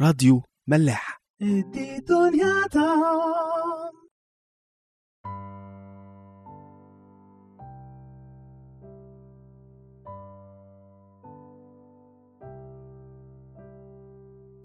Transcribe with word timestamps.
راديو 0.00 0.42
ملاح. 0.68 1.20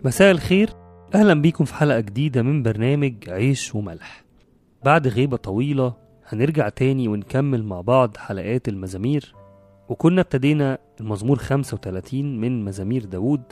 مساء 0.06 0.32
الخير. 0.32 0.70
أهلا 1.16 1.34
بيكم 1.34 1.65
في 1.65 1.73
حلقة 1.73 1.99
جديدة 1.99 2.41
من 2.41 2.63
برنامج 2.63 3.29
عيش 3.29 3.75
وملح. 3.75 4.23
بعد 4.86 5.07
غيبة 5.07 5.38
طويلة 5.38 5.93
هنرجع 6.27 6.70
تاني 6.70 7.07
ونكمل 7.07 7.63
مع 7.63 7.81
بعض 7.81 8.17
حلقات 8.17 8.67
المزامير. 8.67 9.36
وكنا 9.89 10.21
ابتدينا 10.21 10.77
المزمور 10.99 11.38
35 11.38 12.41
من 12.41 12.65
مزامير 12.65 13.05
داود 13.05 13.43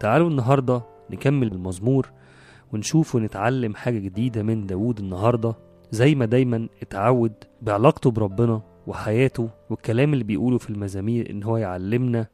تعالوا 0.00 0.30
النهاردة 0.30 0.93
نكمل 1.10 1.52
المزمور 1.52 2.10
ونشوف 2.72 3.14
ونتعلم 3.14 3.74
حاجة 3.74 3.98
جديدة 3.98 4.42
من 4.42 4.66
داود 4.66 4.98
النهاردة. 4.98 5.54
زي 5.90 6.14
ما 6.14 6.24
دايما 6.24 6.68
اتعود 6.82 7.32
بعلاقته 7.62 8.10
بربنا 8.10 8.62
وحياته 8.86 9.50
والكلام 9.70 10.12
اللي 10.12 10.24
بيقوله 10.24 10.58
في 10.58 10.70
المزامير 10.70 11.30
إن 11.30 11.42
هو 11.42 11.56
يعلمنا 11.56 12.26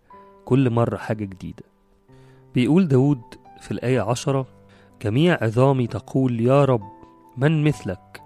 كل 0.45 0.71
مرة 0.71 0.97
حاجة 0.97 1.25
جديدة. 1.25 1.63
بيقول 2.55 2.89
داود 2.89 3.21
في 3.61 3.71
الآية 3.71 4.01
عشرة 4.01 4.47
جميع 5.03 5.39
عظامي 5.43 5.87
تقول 5.87 6.41
يا 6.41 6.65
رب 6.65 6.83
من 7.37 7.65
مثلك؟ 7.65 8.23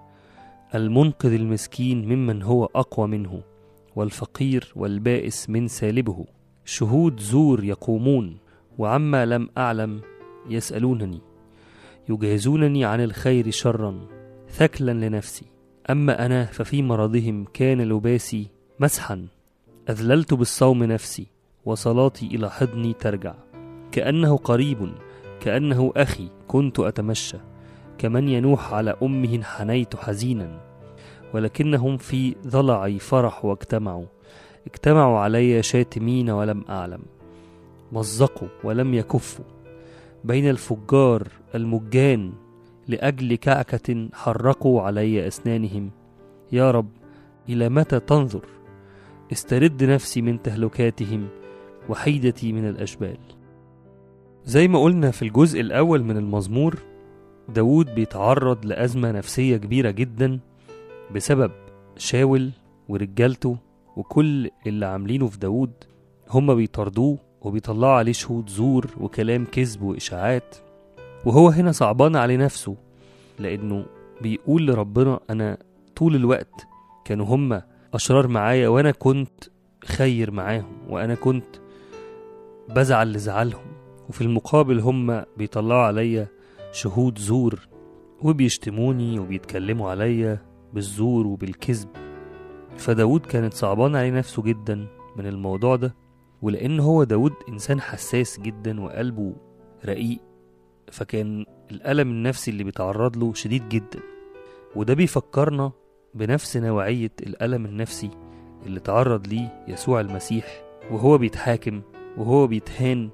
المنقذ 0.74 1.32
المسكين 1.32 2.08
ممن 2.08 2.42
هو 2.42 2.64
أقوى 2.64 3.08
منه 3.08 3.42
والفقير 3.96 4.72
والبائس 4.76 5.50
من 5.50 5.68
سالبه. 5.68 6.26
شهود 6.64 7.20
زور 7.20 7.64
يقومون 7.64 8.36
وعما 8.78 9.26
لم 9.26 9.48
أعلم 9.58 10.00
يسألونني 10.48 11.20
يجازونني 12.08 12.84
عن 12.84 13.00
الخير 13.00 13.50
شرا 13.50 14.00
ثكلا 14.50 15.06
لنفسي. 15.06 15.46
أما 15.90 16.26
أنا 16.26 16.44
ففي 16.44 16.82
مرضهم 16.82 17.44
كان 17.44 17.80
لباسي 17.80 18.48
مسحا 18.80 19.26
أذللت 19.90 20.34
بالصوم 20.34 20.84
نفسي 20.84 21.26
وصلاتي 21.64 22.26
إلى 22.26 22.50
حضني 22.50 22.92
ترجع. 22.92 23.34
كأنه 23.92 24.36
قريب 24.36 24.92
كأنه 25.40 25.92
أخي 25.96 26.28
كنت 26.48 26.80
أتمشى. 26.80 27.38
كمن 27.98 28.28
ينوح 28.28 28.74
على 28.74 28.96
أمه 29.02 29.34
انحنيت 29.34 29.96
حزينا 29.96 30.60
ولكنهم 31.34 31.96
في 31.96 32.34
ضلعي 32.46 32.98
فرح 32.98 33.44
واجتمعوا. 33.44 34.06
اجتمعوا 34.66 35.18
علي 35.18 35.62
شاتمين 35.62 36.30
ولم 36.30 36.64
أعلم. 36.68 37.02
مزقوا 37.92 38.48
ولم 38.64 38.94
يكفوا. 38.94 39.44
بين 40.24 40.50
الفجار 40.50 41.28
المجان 41.54 42.32
لأجل 42.88 43.34
كعكة 43.34 44.08
حرقوا 44.12 44.82
علي 44.82 45.26
أسنانهم. 45.26 45.90
يا 46.52 46.70
رب 46.70 46.88
إلى 47.48 47.68
متى 47.68 48.00
تنظر؟ 48.00 48.44
استرد 49.32 49.84
نفسي 49.84 50.22
من 50.22 50.42
تهلكاتهم 50.42 51.28
وحيدتي 51.88 52.52
من 52.52 52.68
الأشبال. 52.68 53.16
زي 54.44 54.68
ما 54.68 54.82
قلنا 54.82 55.10
في 55.10 55.22
الجزء 55.22 55.60
الأول 55.60 56.04
من 56.04 56.16
المزمور 56.16 56.78
داود 57.48 57.94
بيتعرض 57.94 58.66
لأزمة 58.66 59.12
نفسية 59.12 59.56
كبيرة 59.56 59.90
جدا 59.90 60.40
بسبب 61.14 61.50
شاول 61.96 62.50
ورجالته 62.88 63.56
وكل 63.96 64.50
اللي 64.66 64.86
عاملينه 64.86 65.26
في 65.26 65.38
داود 65.38 65.72
هما 66.30 66.54
بيطاردوه 66.54 67.18
وبيطلعوا 67.44 67.92
عليه 67.92 68.12
شهود 68.12 68.48
زور 68.48 68.90
وكلام 69.00 69.44
كذب 69.44 69.82
وإشاعات 69.82 70.56
وهو 71.24 71.48
هنا 71.48 71.72
صعبان 71.72 72.16
عليه 72.16 72.36
نفسه 72.36 72.76
لأنه 73.38 73.86
بيقول 74.20 74.66
لربنا 74.66 75.20
أنا 75.30 75.58
طول 75.96 76.16
الوقت 76.16 76.66
كانوا 77.04 77.26
هما 77.26 77.62
أشرار 77.94 78.28
معايا 78.28 78.68
وأنا 78.68 78.90
كنت 78.90 79.44
خير 79.84 80.30
معاهم 80.30 80.72
وأنا 80.88 81.14
كنت 81.14 81.56
بزعل 82.68 83.12
لزعلهم 83.12 83.66
وفي 84.08 84.20
المقابل 84.20 84.80
هما 84.80 85.26
بيطلعوا 85.36 85.82
عليا 85.82 86.26
شهود 86.72 87.18
زور 87.18 87.68
وبيشتموني 88.22 89.18
وبيتكلموا 89.18 89.90
عليا 89.90 90.38
بالزور 90.72 91.26
وبالكذب. 91.26 91.88
فداود 92.76 93.20
كانت 93.26 93.54
صعبان 93.54 93.96
عليه 93.96 94.10
نفسه 94.10 94.42
جدا 94.42 94.86
من 95.16 95.26
الموضوع 95.26 95.76
ده. 95.76 95.94
ولأن 96.44 96.80
هو 96.80 97.04
داود 97.04 97.32
إنسان 97.48 97.80
حساس 97.80 98.40
جدا 98.40 98.80
وقلبه 98.80 99.32
رقيق 99.86 100.18
فكان 100.92 101.46
الألم 101.70 102.10
النفسي 102.10 102.50
اللي 102.50 102.64
بيتعرض 102.64 103.16
له 103.16 103.34
شديد 103.34 103.68
جدا. 103.68 104.00
وده 104.76 104.94
بيفكرنا 104.94 105.72
بنفس 106.14 106.56
نوعية 106.56 107.10
الألم 107.20 107.66
النفسي 107.66 108.10
اللي 108.66 108.80
تعرض 108.80 109.26
ليه 109.26 109.64
يسوع 109.68 110.00
المسيح 110.00 110.62
وهو 110.90 111.18
بيتحاكم 111.18 111.82
وهو 112.18 112.46
بيتهان 112.46 113.10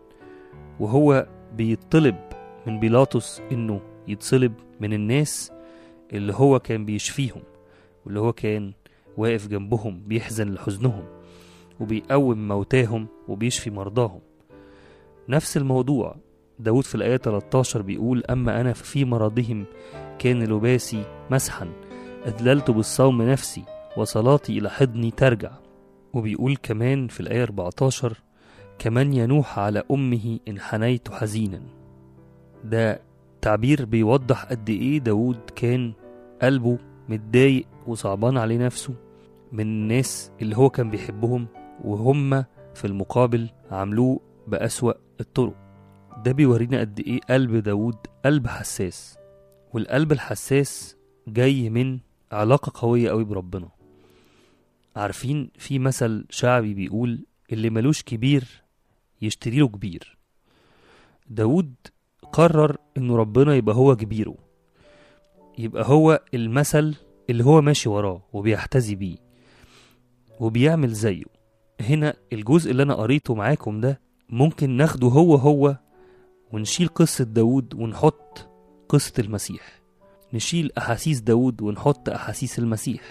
وهو 0.81 1.27
بيطلب 1.57 2.17
من 2.67 2.81
بيلاطس 2.81 3.41
إنه 3.53 3.81
يتصلب 4.09 4.53
من 4.81 4.93
الناس 4.93 5.53
اللي 6.13 6.33
هو 6.35 6.59
كان 6.59 6.85
بيشفيهم 6.85 7.43
واللي 8.05 8.21
هو 8.21 8.33
كان 8.33 8.73
واقف 9.17 9.47
جنبهم 9.49 10.03
بيحزن 10.07 10.49
لحزنهم. 10.49 11.20
وبيقوم 11.81 12.49
موتاهم 12.49 13.07
وبيشفي 13.29 13.71
مرضاهم. 13.71 14.21
نفس 15.29 15.57
الموضوع 15.57 16.17
داود 16.59 16.85
في 16.85 16.95
الآية 16.95 17.17
13 17.17 17.83
بيقول 17.83 18.25
أما 18.31 18.61
أنا 18.61 18.73
ففي 18.73 19.05
مرضهم 19.05 19.65
كان 20.19 20.43
لباسي 20.43 21.03
مسحا 21.31 21.69
أذللت 22.27 22.71
بالصوم 22.71 23.23
نفسي 23.23 23.65
وصلاتي 23.97 24.59
إلى 24.59 24.71
حضني 24.71 25.11
ترجع. 25.11 25.51
وبيقول 26.13 26.57
كمان 26.57 27.09
في 27.09 27.21
الآية 27.21 27.43
14 27.43 28.17
كمن 28.79 29.13
ينوح 29.15 29.59
على 29.59 29.83
أمه 29.91 30.39
انحنيت 30.49 31.09
حزينا. 31.11 31.63
ده 32.65 33.01
تعبير 33.43 33.85
بيوضح 33.85 34.45
قد 34.45 34.71
إيه 34.71 34.99
داود 34.99 35.41
كان 35.57 35.93
قلبه 36.43 36.79
متضايق 37.09 37.67
وصعبان 37.87 38.37
عليه 38.39 38.59
نفسه 38.59 38.95
من 39.53 39.61
الناس 39.61 40.33
اللي 40.43 40.57
هو 40.57 40.71
كان 40.71 40.91
بيحبهم 40.91 41.47
وهم 41.85 42.45
في 42.75 42.85
المقابل 42.85 43.49
عملوه 43.71 44.21
بأسوأ 44.47 44.93
الطرق. 45.21 45.55
ده 46.25 46.33
بيورينا 46.33 46.81
قد 46.81 47.01
إيه 47.01 47.21
قلب 47.31 47.57
داود 47.57 47.97
قلب 48.25 48.47
حساس 48.47 49.19
والقلب 49.75 50.13
الحساس 50.13 50.97
جاي 51.29 51.71
من 51.71 51.99
علاقة 52.33 52.73
قوية 52.75 53.11
قوي 53.11 53.25
بربنا. 53.25 53.69
عارفين 54.97 55.51
في 55.59 55.79
مثل 55.79 56.25
شعبي 56.31 56.75
بيقول 56.75 57.25
اللي 57.53 57.71
ملوش 57.71 58.03
كبير 58.03 58.63
يشتري 59.23 59.59
له 59.59 59.69
كبير. 59.69 60.19
داود 61.27 61.75
قرر 62.33 62.77
إنه 62.97 63.17
ربنا 63.17 63.55
يبقى 63.55 63.75
هو 63.75 63.97
كبيره 63.97 64.35
يبقى 65.59 65.85
هو 65.89 66.23
المثل 66.35 66.95
اللي 67.31 67.45
هو 67.45 67.61
ماشي 67.61 67.89
وراه 67.89 68.23
وبيحتذي 68.33 68.95
بيه 68.95 69.17
وبيعمل 70.41 70.89
زيه. 70.93 71.25
هنا 71.81 72.15
الجزء 72.33 72.71
اللي 72.71 72.83
أنا 72.83 72.95
قريته 72.95 73.35
معاكم 73.35 73.81
ده 73.81 74.01
ممكن 74.29 74.71
ناخده 74.71 75.07
هو 75.09 75.35
هو 75.37 75.77
ونشيل 76.53 76.89
قصة 76.89 77.25
داود 77.25 77.75
ونحط 77.75 78.49
قصة 78.89 79.13
المسيح. 79.19 79.81
نشيل 80.33 80.73
أحاسيس 80.79 81.21
داود 81.21 81.63
ونحط 81.63 82.09
أحاسيس 82.09 82.59
المسيح. 82.59 83.03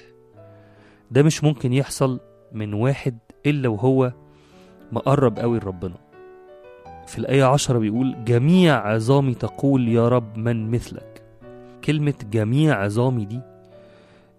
ده 1.11 1.23
مش 1.23 1.43
ممكن 1.43 1.73
يحصل 1.73 2.19
من 2.51 2.73
واحد 2.73 3.17
إلا 3.45 3.69
وهو 3.69 4.13
مقرب 4.91 5.39
قوي 5.39 5.59
لربنا. 5.59 5.95
في 7.07 7.17
الآية 7.17 7.43
عشرة 7.43 7.79
بيقول 7.79 8.25
جميع 8.25 8.87
عظامي 8.87 9.33
تقول 9.35 9.87
يا 9.87 10.09
رب 10.09 10.37
من 10.37 10.71
مثلك. 10.71 11.23
كلمة 11.83 12.13
جميع 12.31 12.83
عظامي 12.83 13.25
دي 13.25 13.39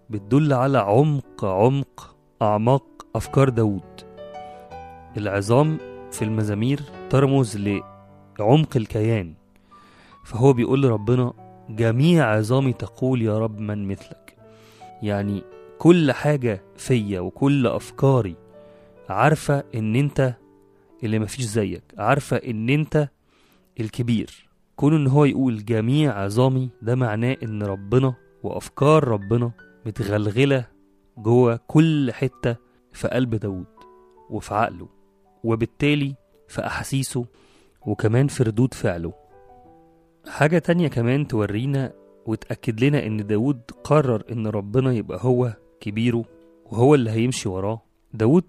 بتدل 0.09 0.53
على 0.53 0.77
عمق 0.77 1.45
عمق 1.45 2.15
أعماق 2.41 2.83
أفكار 3.15 3.49
داود 3.49 3.81
العظام 5.17 5.77
في 6.11 6.21
المزامير 6.21 6.81
ترمز 7.09 7.57
لعمق 8.39 8.77
الكيان 8.77 9.33
فهو 10.23 10.53
بيقول 10.53 10.81
لربنا 10.81 11.33
جميع 11.69 12.25
عظامي 12.25 12.73
تقول 12.73 13.21
يا 13.21 13.37
رب 13.39 13.59
من 13.59 13.87
مثلك. 13.87 14.37
يعني 15.01 15.41
كل 15.77 16.11
حاجة 16.11 16.63
فيا 16.77 17.19
وكل 17.19 17.67
أفكاري 17.67 18.35
عارفة 19.09 19.63
إن 19.75 19.95
أنت 19.95 20.33
اللي 21.03 21.19
مفيش 21.19 21.45
زيك 21.45 21.83
عارفة 21.97 22.37
إن 22.37 22.69
أنت 22.69 23.09
الكبير. 23.79 24.49
كون 24.75 24.95
إن 24.95 25.07
هو 25.07 25.25
يقول 25.25 25.65
جميع 25.65 26.19
عظامي 26.23 26.69
ده 26.81 26.95
معناه 26.95 27.37
إن 27.43 27.63
ربنا 27.63 28.13
وأفكار 28.43 29.07
ربنا 29.07 29.51
متغلغلة 29.85 30.65
جوه 31.17 31.59
كل 31.67 32.11
حتة 32.13 32.55
في 32.93 33.07
قلب 33.07 33.35
داود 33.35 33.65
وفي 34.29 34.53
عقله. 34.53 35.00
وبالتالي 35.43 36.15
في 36.47 36.65
أحاسيسه 36.65 37.25
وكمان 37.85 38.27
في 38.27 38.43
ردود 38.43 38.73
فعله. 38.73 39.13
حاجة 40.27 40.57
تانية 40.57 40.87
كمان 40.87 41.27
تورينا 41.27 41.93
وتأكد 42.25 42.83
لنا 42.83 43.05
إن 43.05 43.27
داود 43.27 43.61
قرر 43.83 44.23
إن 44.31 44.47
ربنا 44.47 44.93
يبقى 44.93 45.19
هو 45.21 45.53
كبيره 45.79 46.25
وهو 46.65 46.95
اللي 46.95 47.11
هيمشي 47.11 47.49
وراه. 47.49 47.81
داود 48.13 48.43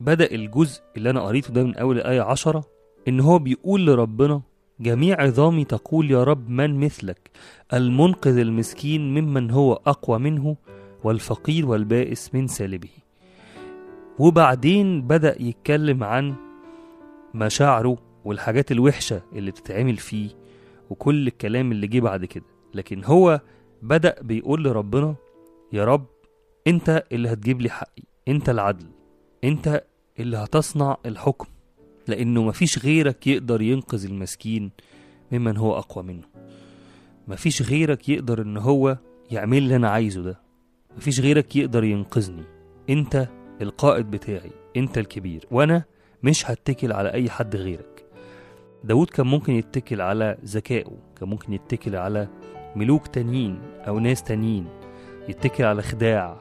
بدأ 0.00 0.34
الجزء 0.34 0.80
اللي 0.96 1.10
أنا 1.10 1.20
قريته 1.20 1.52
ده 1.52 1.64
من 1.64 1.74
أول 1.76 1.96
الآية 1.96 2.20
عشرة 2.20 2.64
إن 3.08 3.20
هو 3.20 3.38
بيقول 3.38 3.86
لربنا 3.86 4.42
جميع 4.80 5.22
عظامي 5.22 5.64
تقول 5.64 6.10
يا 6.10 6.24
رب 6.24 6.48
من 6.48 6.80
مثلك 6.80 7.30
المنقذ 7.74 8.38
المسكين 8.38 9.14
ممن 9.14 9.50
هو 9.50 9.72
أقوى 9.72 10.18
منه 10.18 10.56
والفقير 11.04 11.66
والبائس 11.66 12.34
من 12.34 12.46
سالبه. 12.46 12.88
وبعدين 14.18 15.02
بدأ 15.02 15.42
يتكلم 15.42 16.04
عن 16.04 16.34
مشاعره 17.34 17.98
والحاجات 18.24 18.72
الوحشة 18.72 19.22
اللي 19.32 19.50
بتتعمل 19.50 19.96
فيه 19.96 20.30
وكل 20.90 21.26
الكلام 21.26 21.72
اللي 21.72 21.86
جه 21.86 22.00
بعد 22.00 22.24
كده. 22.24 22.44
لكن 22.74 23.04
هو 23.04 23.40
بدأ 23.82 24.14
بيقول 24.22 24.64
لربنا 24.64 25.14
يا 25.72 25.84
رب 25.84 26.06
أنت 26.66 27.04
اللي 27.12 27.32
هتجيب 27.32 27.60
لي 27.60 27.70
حقي 27.70 28.02
أنت 28.28 28.48
العدل 28.48 28.86
أنت 29.44 29.84
اللي 30.18 30.36
هتصنع 30.36 30.96
الحكم 31.06 31.46
لأنه 32.08 32.42
مفيش 32.42 32.78
غيرك 32.78 33.26
يقدر 33.26 33.62
ينقذ 33.62 34.04
المسكين 34.04 34.70
ممن 35.32 35.56
هو 35.56 35.78
أقوى 35.78 36.04
منه. 36.04 36.24
مفيش 37.28 37.62
غيرك 37.62 38.08
يقدر 38.08 38.42
إن 38.42 38.56
هو 38.56 38.98
يعمل 39.30 39.58
اللي 39.58 39.76
أنا 39.76 39.90
عايزه 39.90 40.22
ده. 40.22 40.40
مفيش 40.96 41.20
غيرك 41.20 41.56
يقدر 41.56 41.84
ينقذني. 41.84 42.44
أنت 42.90 43.28
القائد 43.62 44.10
بتاعي 44.10 44.50
أنت 44.76 44.98
الكبير 44.98 45.46
وأنا 45.50 45.84
مش 46.22 46.50
هتكل 46.50 46.92
على 46.92 47.12
أي 47.12 47.30
حد 47.30 47.56
غيرك. 47.56 48.04
داود 48.84 49.10
كان 49.10 49.26
ممكن 49.26 49.52
يتكل 49.52 50.00
على 50.00 50.38
ذكائه 50.44 50.96
كان 51.20 51.28
ممكن 51.28 51.52
يتكل 51.52 51.96
على 51.96 52.28
ملوك 52.76 53.06
تانيين 53.06 53.58
أو 53.88 53.98
ناس 53.98 54.22
تانيين 54.22 54.66
يتكل 55.28 55.64
على 55.64 55.82
خداع 55.82 56.36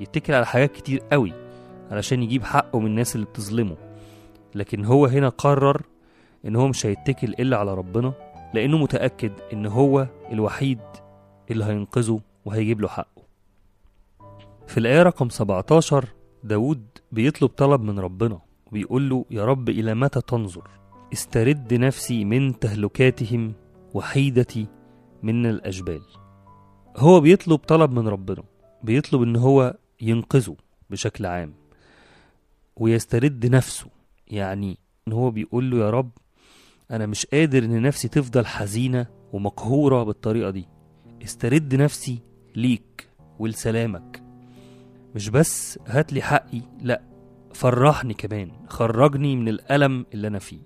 يتكل 0.00 0.34
على 0.34 0.46
حاجات 0.46 0.72
كتير 0.72 1.02
قوي 1.12 1.32
علشان 1.90 2.22
يجيب 2.22 2.44
حقه 2.44 2.80
من 2.80 2.86
الناس 2.86 3.14
اللي 3.14 3.26
بتظلمه. 3.26 3.76
لكن 4.54 4.84
هو 4.84 5.06
هنا 5.06 5.28
قرر 5.28 5.82
إن 6.44 6.56
هو 6.56 6.68
مش 6.68 6.86
هيتكل 6.86 7.34
إلا 7.40 7.56
على 7.56 7.74
ربنا 7.74 8.12
لأنه 8.54 8.78
متأكد 8.78 9.32
إن 9.52 9.66
هو 9.66 10.06
الوحيد 10.32 10.78
اللي 11.50 11.64
هينقذه 11.64 12.20
وهيجيب 12.44 12.80
له 12.80 12.88
حقه. 12.88 13.22
في 14.66 14.78
الآية 14.78 15.02
رقم 15.02 15.28
17 15.28 16.08
داود 16.44 16.86
بيطلب 17.12 17.48
طلب 17.50 17.82
من 17.82 17.98
ربنا 17.98 18.40
وبيقول 18.66 19.08
له 19.08 19.24
يا 19.30 19.44
رب 19.44 19.68
إلى 19.68 19.94
متى 19.94 20.20
تنظر؟ 20.20 20.70
استرد 21.12 21.74
نفسي 21.74 22.24
من 22.24 22.58
تهلكاتهم 22.58 23.52
وحيدتي 23.94 24.66
من 25.22 25.46
الأجبال. 25.46 26.02
هو 26.96 27.20
بيطلب 27.20 27.58
طلب 27.58 27.92
من 27.92 28.08
ربنا 28.08 28.42
بيطلب 28.82 29.22
إن 29.22 29.36
هو 29.36 29.76
ينقذه 30.00 30.56
بشكل 30.90 31.26
عام 31.26 31.54
ويسترد 32.76 33.46
نفسه. 33.46 33.86
يعني 34.26 34.78
إن 35.08 35.12
هو 35.12 35.30
بيقول 35.30 35.70
له 35.70 35.78
يا 35.78 35.90
رب 35.90 36.10
أنا 36.90 37.06
مش 37.06 37.26
قادر 37.26 37.64
إن 37.64 37.82
نفسي 37.82 38.08
تفضل 38.08 38.46
حزينة 38.46 39.06
ومقهورة 39.32 40.02
بالطريقة 40.02 40.50
دي. 40.50 40.68
استرد 41.24 41.74
نفسي 41.74 42.18
ليك 42.56 43.08
ولسلامك. 43.38 44.27
مش 45.14 45.28
بس 45.28 45.78
هاتلي 45.86 46.22
حقي 46.22 46.60
لا 46.82 47.02
فرحني 47.54 48.14
كمان 48.14 48.50
خرجني 48.68 49.36
من 49.36 49.48
الألم 49.48 50.06
اللي 50.14 50.28
أنا 50.28 50.38
فيه. 50.38 50.60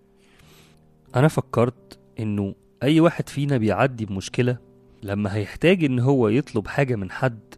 أنا 1.16 1.28
فكرت 1.28 1.98
إنه 2.20 2.54
أي 2.82 3.00
واحد 3.00 3.28
فينا 3.28 3.56
بيعدي 3.56 4.06
بمشكلة 4.06 4.58
لما 5.02 5.34
هيحتاج 5.34 5.84
إن 5.84 5.98
هو 5.98 6.28
يطلب 6.28 6.66
حاجة 6.68 6.94
من 6.96 7.10
حد 7.10 7.54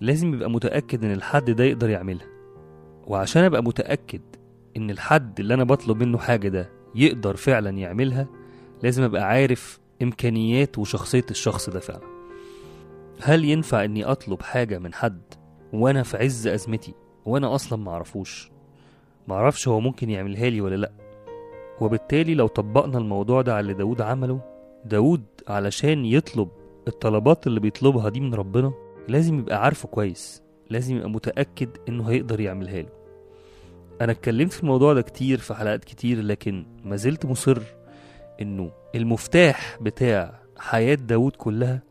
لازم 0.00 0.34
يبقى 0.34 0.50
متأكد 0.50 1.04
إن 1.04 1.12
الحد 1.12 1.50
ده 1.50 1.64
يقدر 1.64 1.90
يعملها. 1.90 2.26
وعشان 3.06 3.44
أبقى 3.44 3.62
متأكد 3.62 4.20
إن 4.76 4.90
الحد 4.90 5.40
اللي 5.40 5.54
أنا 5.54 5.64
بطلب 5.64 6.02
منه 6.02 6.18
حاجة 6.18 6.48
ده 6.48 6.70
يقدر 6.94 7.36
فعلا 7.36 7.70
يعملها 7.70 8.26
لازم 8.82 9.02
أبقى 9.02 9.22
عارف 9.28 9.80
إمكانيات 10.02 10.78
وشخصية 10.78 11.26
الشخص 11.30 11.70
ده 11.70 11.80
فعلا. 11.80 12.14
هل 13.22 13.44
ينفع 13.44 13.84
إني 13.84 14.04
أطلب 14.04 14.42
حاجة 14.42 14.78
من 14.78 14.94
حد 14.94 15.22
وأنا 15.74 16.02
في 16.02 16.16
عز 16.16 16.46
أزمتي 16.46 16.94
وأنا 17.26 17.54
أصلا 17.54 17.78
معرفوش 17.78 18.50
معرفش 19.28 19.68
هو 19.68 19.80
ممكن 19.80 20.10
يعملها 20.10 20.50
لي 20.50 20.60
ولا 20.60 20.76
لأ. 20.76 20.92
وبالتالي 21.80 22.34
لو 22.34 22.46
طبقنا 22.46 22.98
الموضوع 22.98 23.42
ده 23.42 23.52
على 23.52 23.60
اللي 23.60 23.74
داود 23.74 24.00
عمله 24.00 24.40
داود 24.84 25.22
علشان 25.48 26.04
يطلب 26.04 26.48
الطلبات 26.88 27.46
اللي 27.46 27.60
بيطلبها 27.60 28.08
دي 28.08 28.20
من 28.20 28.34
ربنا 28.34 28.72
لازم 29.08 29.38
يبقى 29.38 29.62
عارفه 29.64 29.88
كويس 29.88 30.42
لازم 30.70 30.96
يبقى 30.96 31.10
متأكد 31.10 31.68
إنه 31.88 32.10
هيقدر 32.10 32.40
يعملها 32.40 32.82
له. 32.82 32.88
أنا 34.00 34.12
اتكلمت 34.12 34.52
في 34.52 34.60
الموضوع 34.62 34.92
ده 34.94 35.02
كتير 35.02 35.38
في 35.38 35.54
حلقات 35.54 35.84
كتير 35.84 36.20
لكن 36.22 36.66
ما 36.84 36.96
زلت 36.96 37.26
مصر 37.26 37.62
إنه 38.42 38.70
المفتاح 38.94 39.78
بتاع 39.80 40.40
حياة 40.58 40.94
داود 40.94 41.36
كلها 41.36 41.82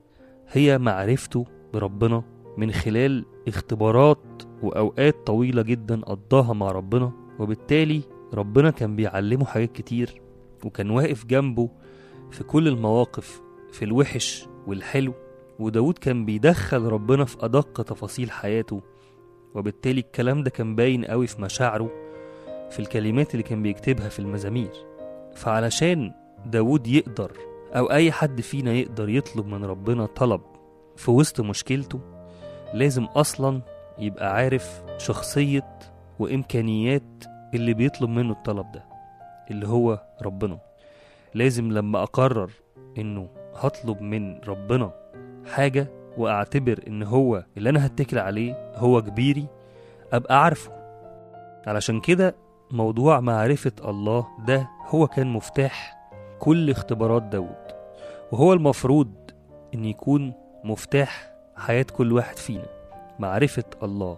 هي 0.52 0.78
معرفته 0.78 1.46
بربنا 1.74 2.24
من 2.58 2.72
خلال 2.72 3.26
اختبارات 3.48 4.44
وأوقات 4.64 5.16
طويلة 5.28 5.62
جدا 5.62 6.02
قضاها 6.02 6.54
مع 6.54 6.72
ربنا 6.72 7.12
وبالتالي 7.40 8.02
ربنا 8.34 8.70
كان 8.72 8.96
بيعلمه 8.96 9.46
حاجات 9.46 9.72
كتير 9.72 10.22
وكان 10.66 10.90
واقف 10.90 11.26
جنبه 11.26 11.70
في 12.32 12.44
كل 12.44 12.68
المواقف 12.68 13.42
في 13.72 13.86
الوحش 13.86 14.48
والحلو 14.68 15.14
وداود 15.60 15.98
كان 15.98 16.26
بيدخل 16.26 16.82
ربنا 16.84 17.26
في 17.26 17.38
أدق 17.46 17.82
تفاصيل 17.82 18.32
حياته 18.32 18.82
وبالتالي 19.56 20.00
الكلام 20.02 20.44
ده 20.44 20.50
كان 20.50 20.76
باين 20.76 21.06
قوي 21.06 21.28
في 21.28 21.42
مشاعره 21.42 21.92
في 22.72 22.80
الكلمات 22.80 23.32
اللي 23.32 23.44
كان 23.44 23.64
بيكتبها 23.64 24.10
في 24.10 24.20
المزامير. 24.20 24.72
فعلشان 25.36 26.12
داود 26.46 26.88
يقدر 26.88 27.32
أو 27.74 27.92
أي 27.92 28.12
حد 28.12 28.42
فينا 28.42 28.74
يقدر 28.74 29.10
يطلب 29.10 29.48
من 29.48 29.66
ربنا 29.66 30.06
طلب 30.06 30.42
في 30.96 31.12
وسط 31.12 31.42
مشكلته 31.42 32.00
لازم 32.74 33.04
أصلا 33.06 33.62
يبقى 34.00 34.34
عارف 34.34 34.84
شخصية 34.98 35.80
وإمكانيات 36.20 37.24
اللي 37.54 37.74
بيطلب 37.74 38.10
منه 38.10 38.32
الطلب 38.34 38.72
ده 38.72 38.84
اللي 39.52 39.68
هو 39.68 40.00
ربنا. 40.22 40.58
لازم 41.34 41.72
لما 41.72 42.04
أقرر 42.04 42.52
إنه 42.98 43.28
هطلب 43.56 44.02
من 44.02 44.40
ربنا 44.42 44.92
حاجة 45.54 45.88
وأعتبر 46.18 46.80
إن 46.88 47.04
هو 47.04 47.44
اللي 47.58 47.70
أنا 47.70 47.86
هتكل 47.86 48.20
عليه 48.20 48.72
هو 48.76 49.02
كبيري 49.02 49.48
أبقى 50.14 50.44
عارفه. 50.44 50.72
علشان 51.68 52.02
كده 52.02 52.36
موضوع 52.72 53.20
معرفة 53.20 53.72
الله 53.86 54.28
ده 54.48 54.70
هو 54.88 55.08
كان 55.08 55.28
مفتاح 55.28 55.98
كل 56.40 56.70
اختبارات 56.70 57.24
داود 57.24 57.56
وهو 58.32 58.54
المفروض 58.54 59.14
إن 59.74 59.86
يكون 59.86 60.34
مفتاح 60.64 61.33
حياة 61.58 61.86
كل 61.94 62.12
واحد 62.14 62.38
فينا. 62.38 62.66
معرفة 63.20 63.64
الله. 63.84 64.18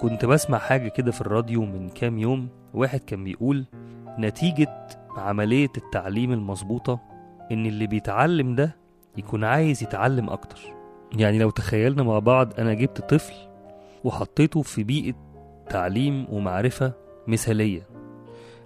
كنت 0.00 0.24
بسمع 0.24 0.58
حاجة 0.58 0.88
كده 0.88 1.12
في 1.12 1.20
الراديو 1.20 1.64
من 1.64 1.88
كام 1.88 2.18
يوم 2.18 2.48
واحد 2.74 3.00
كان 3.00 3.24
بيقول 3.24 3.64
نتيجة 4.18 4.86
عملية 5.16 5.68
التعليم 5.76 6.32
المظبوطة 6.32 7.00
إن 7.52 7.66
اللي 7.66 7.86
بيتعلم 7.86 8.54
ده 8.54 8.76
يكون 9.16 9.44
عايز 9.44 9.82
يتعلم 9.82 10.30
أكتر. 10.30 10.58
يعني 11.16 11.38
لو 11.38 11.50
تخيلنا 11.50 12.02
مع 12.02 12.18
بعض 12.18 12.60
أنا 12.60 12.74
جبت 12.74 13.00
طفل 13.00 13.34
وحطيته 14.04 14.62
في 14.62 14.84
بيئة 14.84 15.14
تعليم 15.68 16.26
ومعرفة 16.30 16.92
مثالية. 17.26 17.82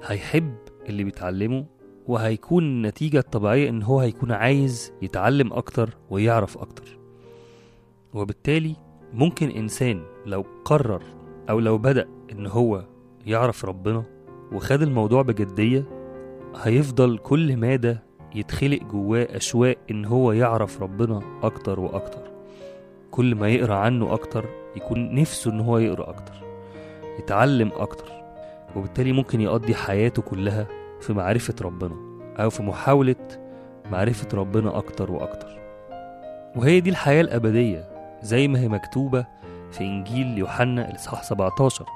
هيحب 0.07 0.55
اللي 0.89 1.05
بيتعلمه 1.05 1.67
وهيكون 2.07 2.65
النتيجة 2.65 3.19
الطبيعية 3.19 3.69
إن 3.69 3.83
هو 3.83 4.01
هيكون 4.01 4.33
عايز 4.33 4.93
يتعلم 5.03 5.53
أكتر 5.53 5.97
ويعرف 6.11 6.59
أكتر. 6.59 6.99
وبالتالي 8.15 8.77
ممكن 9.13 9.51
إنسان 9.51 10.03
لو 10.27 10.45
قرر 10.65 11.03
أو 11.51 11.61
لو 11.61 11.79
بدأ 11.79 12.09
إن 12.33 12.47
هو 12.47 12.85
يعرف 13.27 13.65
ربنا 13.65 14.05
وخد 14.53 14.83
الموضوع 14.83 15.23
بجدية 15.23 15.85
هيفضل 16.63 17.19
كل 17.19 17.57
مادة 17.57 18.03
يتخلق 18.35 18.83
جواه 18.83 19.29
أشواق 19.31 19.77
إن 19.91 20.05
هو 20.05 20.33
يعرف 20.33 20.83
ربنا 20.83 21.23
أكتر 21.43 21.81
وأكتر. 21.81 22.31
كل 23.11 23.35
ما 23.35 23.49
يقرأ 23.49 23.75
عنه 23.75 24.13
أكتر 24.15 24.45
يكون 24.77 25.15
نفسه 25.15 25.51
إن 25.51 25.61
هو 25.61 25.79
يقرأ 25.79 26.11
أكتر 26.11 26.35
يتعلم 27.19 27.73
أكتر. 27.77 28.09
وبالتالي 28.77 29.13
ممكن 29.13 29.41
يقضي 29.41 29.75
حياته 29.75 30.23
كلها 30.23 30.84
في 31.07 31.13
معرفة 31.13 31.55
ربنا 31.63 31.97
أو 32.39 32.51
في 32.51 32.63
محاولة 32.63 33.17
معرفة 33.85 34.29
ربنا 34.35 34.79
أكتر 34.79 35.13
وأكتر. 35.13 35.59
وهي 36.57 36.81
دي 36.81 36.91
الحياة 36.91 37.21
الأبدية 37.21 37.89
زي 38.23 38.49
ما 38.49 38.59
هي 38.61 38.69
مكتوبة 38.69 39.27
في 39.73 39.81
إنجيل 39.81 40.39
يوحنا 40.39 40.91
الإصحاح 40.91 41.23
17 41.23 41.87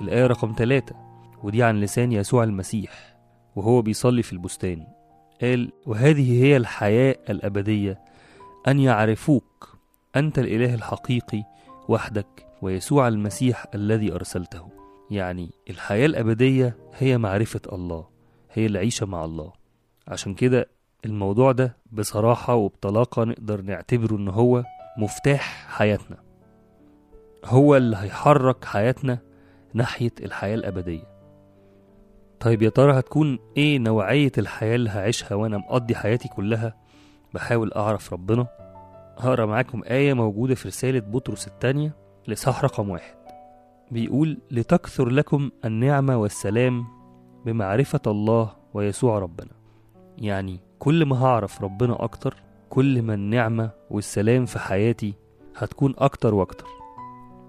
الآية 0.00 0.26
رقم 0.26 0.54
3 0.58 0.94
ودي 1.42 1.62
عن 1.62 1.80
لسان 1.80 2.12
يسوع 2.12 2.44
المسيح 2.44 3.16
وهو 3.56 3.82
بيصلي 3.82 4.22
في 4.22 4.32
البستان. 4.32 4.86
قال 5.42 5.72
وهذه 5.86 6.42
هي 6.44 6.56
الحياة 6.56 7.16
الأبدية 7.30 7.98
أن 8.68 8.80
يعرفوك 8.80 9.78
أنت 10.16 10.38
الإله 10.38 10.74
الحقيقي 10.74 11.42
وحدك 11.88 12.46
ويسوع 12.62 13.08
المسيح 13.08 13.66
الذي 13.74 14.12
أرسلته. 14.12 14.68
يعني 15.10 15.50
الحياة 15.70 16.06
الأبدية 16.06 16.76
هي 16.98 17.18
معرفة 17.18 17.60
الله. 17.72 18.19
هي 18.52 18.66
العيشة 18.66 19.06
مع 19.06 19.24
الله. 19.24 19.52
عشان 20.08 20.34
كده 20.34 20.68
الموضوع 21.04 21.52
ده 21.52 21.76
بصراحة 21.92 22.54
وبطلاقة 22.54 23.24
نقدر 23.24 23.60
نعتبره 23.62 24.16
إن 24.16 24.28
هو 24.28 24.64
مفتاح 24.98 25.66
حياتنا. 25.68 26.16
هو 27.44 27.76
اللي 27.76 27.96
هيحرك 27.96 28.64
حياتنا 28.64 29.18
ناحية 29.74 30.10
الحياة 30.20 30.54
الأبدية. 30.54 31.10
طيب 32.40 32.62
يا 32.62 32.68
ترى 32.70 32.98
هتكون 32.98 33.38
إيه 33.56 33.78
نوعية 33.78 34.32
الحياة 34.38 34.74
اللي 34.74 34.90
هعيشها 34.90 35.34
وأنا 35.34 35.58
مقضي 35.58 35.94
حياتي 35.94 36.28
كلها؟ 36.28 36.76
بحاول 37.34 37.72
أعرف 37.72 38.12
ربنا. 38.12 38.46
هقرأ 39.18 39.46
معاكم 39.46 39.82
آية 39.84 40.14
موجودة 40.14 40.54
في 40.54 40.68
رسالة 40.68 40.98
بطرس 41.00 41.46
الثانية 41.46 41.96
لصح 42.28 42.64
رقم 42.64 42.90
واحد. 42.90 43.14
بيقول 43.90 44.38
لتكثر 44.50 45.08
لكم 45.08 45.50
النعمة 45.64 46.16
والسلام 46.16 46.84
بمعرفة 47.46 48.00
الله 48.06 48.52
ويسوع 48.74 49.18
ربنا. 49.18 49.50
يعني 50.18 50.60
كل 50.78 51.04
ما 51.04 51.24
هعرف 51.24 51.62
ربنا 51.62 52.04
أكتر 52.04 52.36
كل 52.70 53.02
ما 53.02 53.14
النعمة 53.14 53.70
والسلام 53.90 54.46
في 54.46 54.58
حياتي 54.58 55.14
هتكون 55.56 55.94
أكتر 55.98 56.34
وأكتر. 56.34 56.66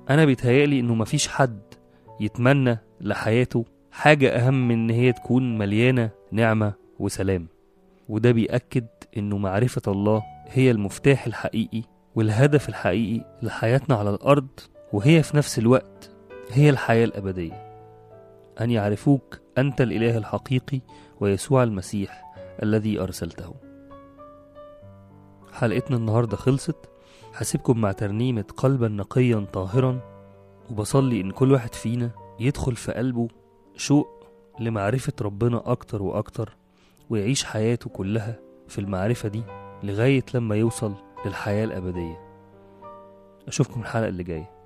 أنا 0.09 0.25
بيتهيألي 0.25 0.79
إنه 0.79 0.95
مفيش 0.95 1.27
حد 1.27 1.59
يتمنى 2.19 2.77
لحياته 3.01 3.65
حاجة 3.91 4.29
أهم 4.29 4.67
من 4.67 4.71
إن 4.73 4.89
هي 4.89 5.13
تكون 5.13 5.57
مليانة 5.57 6.09
نعمة 6.31 6.73
وسلام. 6.99 7.47
وده 8.09 8.31
بيأكد 8.31 8.87
إنه 9.17 9.37
معرفة 9.37 9.81
الله 9.87 10.23
هي 10.47 10.71
المفتاح 10.71 11.25
الحقيقي 11.25 11.81
والهدف 12.15 12.69
الحقيقي 12.69 13.25
لحياتنا 13.41 13.95
على 13.95 14.09
الأرض 14.09 14.47
وهي 14.93 15.23
في 15.23 15.37
نفس 15.37 15.59
الوقت 15.59 16.11
هي 16.51 16.69
الحياة 16.69 17.05
الأبدية. 17.05 17.71
أن 18.61 18.71
يعرفوك 18.71 19.40
أنت 19.57 19.81
الإله 19.81 20.17
الحقيقي 20.17 20.81
ويسوع 21.19 21.63
المسيح 21.63 22.33
الذي 22.63 22.99
أرسلته. 22.99 23.53
حلقتنا 25.53 25.97
النهاردة 25.97 26.37
خلصت. 26.37 26.89
هسيبكم 27.35 27.81
مع 27.81 27.91
ترنيمة 27.91 28.45
قلبا 28.57 28.87
نقيا 28.87 29.45
طاهرا 29.53 29.99
وبصلي 30.71 31.21
إن 31.21 31.31
كل 31.31 31.51
واحد 31.51 31.75
فينا 31.75 32.11
يدخل 32.39 32.75
في 32.75 32.91
قلبه 32.91 33.27
شوق 33.75 34.27
لمعرفة 34.59 35.13
ربنا 35.21 35.61
أكتر 35.65 36.03
وأكتر 36.03 36.57
ويعيش 37.09 37.43
حياته 37.43 37.89
كلها 37.89 38.39
في 38.67 38.79
المعرفة 38.81 39.29
دي 39.29 39.43
لغاية 39.83 40.23
لما 40.33 40.55
يوصل 40.55 40.93
للحياة 41.25 41.65
الأبدية. 41.65 42.19
أشوفكم 43.47 43.81
الحلقة 43.81 44.07
اللي 44.07 44.23
جاية. 44.23 44.60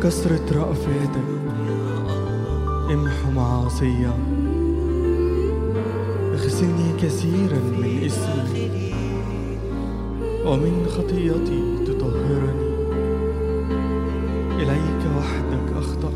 حسب 0.00 0.08
كثرة 0.08 0.58
رأفتك 0.58 1.28
امحو 2.90 3.30
معاصيا. 3.30 4.12
اغسلني 6.34 6.92
كثيرا 7.02 7.58
من 7.58 8.02
اسمي 8.06 8.92
ومن 10.46 10.86
خطيتي 10.96 11.84
تطهرني. 11.86 12.70
إليك 14.62 15.02
وحدك 15.16 15.68
أخطأ. 15.76 16.12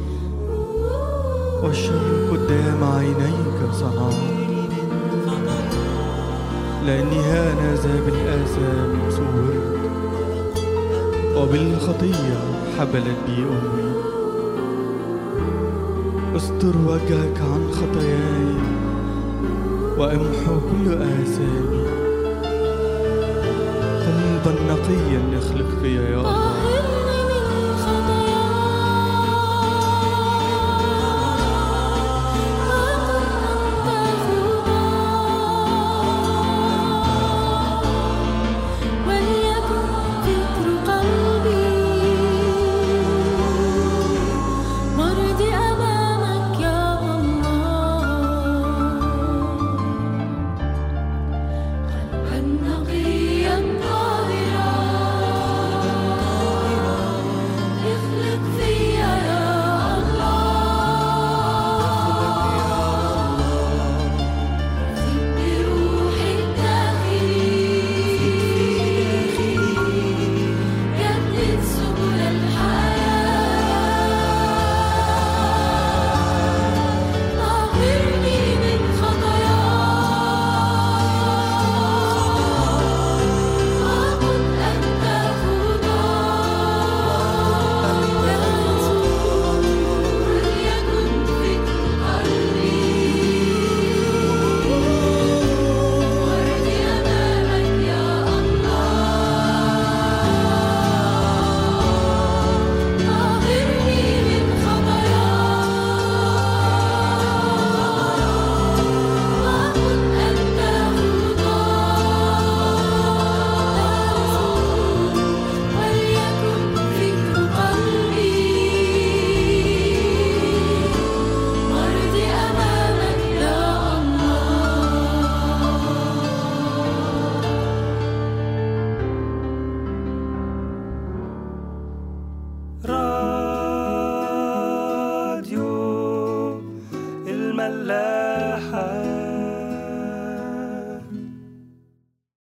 والشر 1.63 2.29
قدام 2.31 2.85
عينيك 2.85 3.73
صنعت 3.73 4.15
لأني 6.87 7.21
هانذا 7.21 8.01
بالآثام 8.07 9.11
صورت 9.11 9.84
وبالخطية 11.37 12.39
حبلت 12.79 13.19
بي 13.27 13.43
أمي. 13.43 13.95
استر 16.37 16.77
وجهك 16.87 17.41
عن 17.41 17.71
خطاياي 17.73 18.55
وامحو 19.99 20.61
كل 20.61 20.93
آثامي. 20.93 21.85
قلبا 24.05 24.53
نقيا 24.69 25.39
اخلق 25.39 25.69
فيا 25.83 26.03
يا 26.03 26.21
الله 26.21 26.74